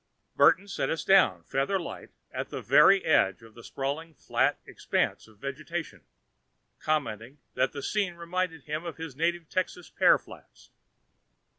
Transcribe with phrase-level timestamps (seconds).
[0.35, 5.27] Burton set us down feather light at the very edge of the sprawling flat expanse
[5.27, 6.03] of vegetation,
[6.79, 10.71] commenting that the scene reminded him of his native Texas pear flats.